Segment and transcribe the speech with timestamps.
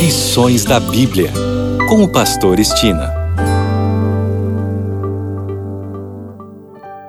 [0.00, 1.30] Lições da Bíblia,
[1.86, 3.12] com o Pastor Estina.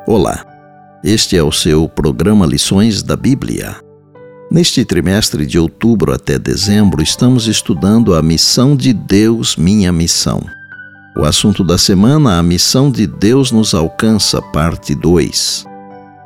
[0.05, 0.45] Olá,
[1.01, 3.77] este é o seu programa Lições da Bíblia.
[4.51, 10.43] Neste trimestre de outubro até dezembro, estamos estudando a missão de Deus, minha missão.
[11.15, 15.65] O assunto da semana, a missão de Deus nos alcança, parte 2.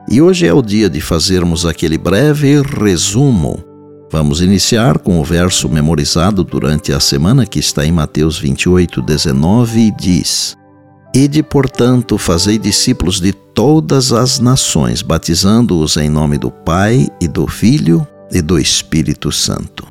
[0.09, 3.74] E hoje é o dia de fazermos aquele breve resumo.
[4.11, 9.79] Vamos iniciar com o verso memorizado durante a semana que está em Mateus 28, 19
[9.79, 10.55] e diz:
[11.13, 17.47] Ide, portanto, fazei discípulos de todas as nações, batizando-os em nome do Pai e do
[17.47, 19.87] Filho e do Espírito Santo.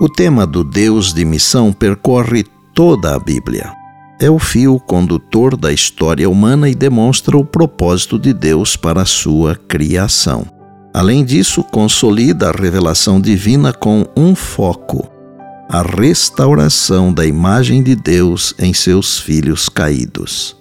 [0.00, 3.80] O tema do Deus de missão percorre toda a Bíblia
[4.20, 9.06] é o fio condutor da história humana e demonstra o propósito de Deus para a
[9.06, 10.59] sua criação.
[10.92, 15.08] Além disso, consolida a revelação divina com um foco:
[15.68, 20.56] a restauração da imagem de Deus em seus filhos caídos.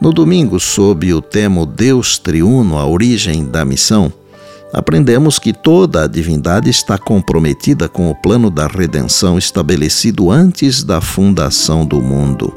[0.00, 4.12] No domingo, sob o tema Deus Triuno, a origem da missão,
[4.72, 11.00] aprendemos que toda a divindade está comprometida com o plano da redenção estabelecido antes da
[11.00, 12.52] fundação do mundo.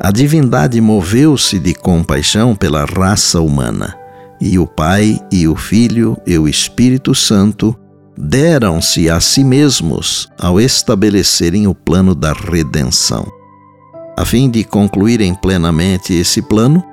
[0.00, 3.94] A divindade moveu-se de compaixão pela raça humana,
[4.40, 7.76] e o Pai e o Filho e o Espírito Santo
[8.16, 13.26] deram-se a si mesmos ao estabelecerem o plano da redenção.
[14.16, 16.84] A fim de concluírem plenamente esse plano,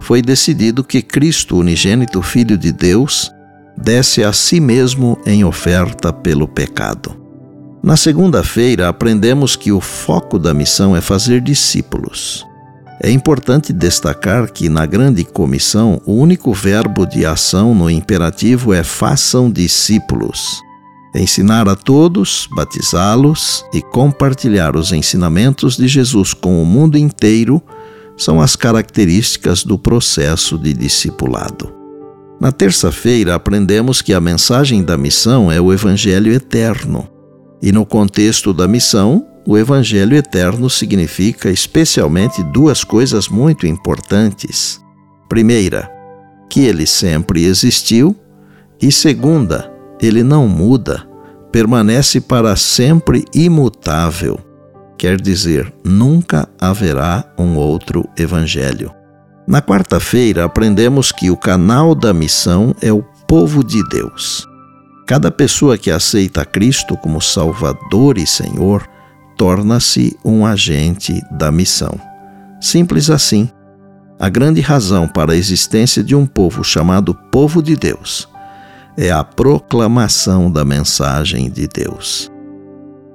[0.00, 3.30] foi decidido que Cristo, unigênito Filho de Deus,
[3.76, 7.16] desse a si mesmo em oferta pelo pecado.
[7.82, 12.44] Na segunda-feira, aprendemos que o foco da missão é fazer discípulos.
[13.04, 18.84] É importante destacar que na grande comissão o único verbo de ação no imperativo é
[18.84, 20.62] façam discípulos.
[21.12, 27.60] Ensinar a todos, batizá-los e compartilhar os ensinamentos de Jesus com o mundo inteiro
[28.16, 31.74] são as características do processo de discipulado.
[32.40, 37.08] Na terça-feira, aprendemos que a mensagem da missão é o Evangelho eterno.
[37.60, 44.80] E no contexto da missão, o Evangelho eterno significa especialmente duas coisas muito importantes.
[45.28, 45.90] Primeira,
[46.48, 48.14] que ele sempre existiu,
[48.80, 51.06] e segunda, ele não muda,
[51.50, 54.38] permanece para sempre imutável.
[54.96, 58.92] Quer dizer, nunca haverá um outro Evangelho.
[59.46, 64.46] Na quarta-feira, aprendemos que o canal da missão é o povo de Deus.
[65.06, 68.86] Cada pessoa que aceita Cristo como Salvador e Senhor
[69.42, 71.98] torna-se um agente da missão.
[72.60, 73.48] Simples assim.
[74.16, 78.28] A grande razão para a existência de um povo chamado Povo de Deus
[78.96, 82.30] é a proclamação da mensagem de Deus.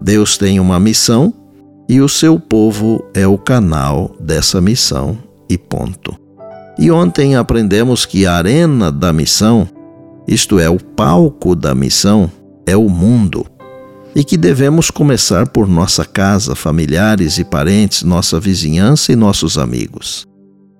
[0.01, 1.33] Deus tem uma missão
[1.87, 5.17] e o seu povo é o canal dessa missão,
[5.49, 6.13] e ponto.
[6.77, 9.65] E ontem aprendemos que a arena da missão,
[10.27, 12.29] isto é, o palco da missão,
[12.65, 13.45] é o mundo
[14.17, 20.25] e que devemos começar por nossa casa, familiares e parentes, nossa vizinhança e nossos amigos.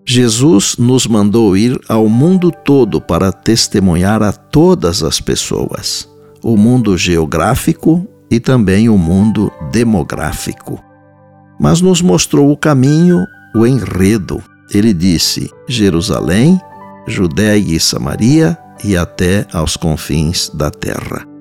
[0.04, 6.10] Jesus nos mandou ir ao mundo todo para testemunhar a todas as pessoas,
[6.44, 10.84] o mundo geográfico e também o mundo demográfico.
[11.60, 13.24] Mas nos mostrou o caminho,
[13.56, 14.42] o enredo.
[14.74, 16.60] Ele disse: Jerusalém,
[17.08, 21.37] Judéia e Samaria e até aos confins da terra.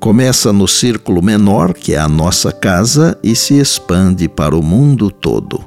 [0.00, 5.10] Começa no círculo menor, que é a nossa casa, e se expande para o mundo
[5.10, 5.62] todo.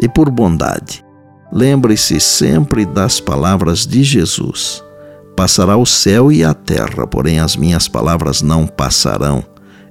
[0.00, 1.04] E por bondade,
[1.52, 4.82] lembre-se sempre das palavras de Jesus:
[5.36, 9.44] Passará o céu e a terra, porém as minhas palavras não passarão.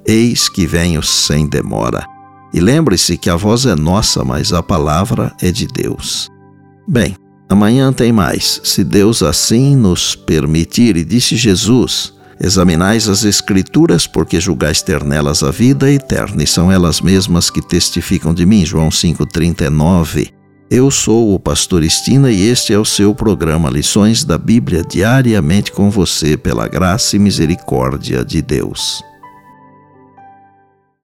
[0.05, 2.05] Eis que venho sem demora.
[2.53, 6.29] E lembre-se que a voz é nossa, mas a palavra é de Deus.
[6.85, 7.15] Bem,
[7.47, 14.40] amanhã tem mais, se Deus assim nos permitir, e disse Jesus Examinais as Escrituras, porque
[14.41, 18.66] julgais ter nelas a vida eterna, e são elas mesmas que testificam de mim.
[18.66, 20.32] João 5,39.
[20.70, 25.72] Eu sou o Pastor Estina e este é o seu programa Lições da Bíblia diariamente
[25.72, 29.03] com você, pela graça e misericórdia de Deus.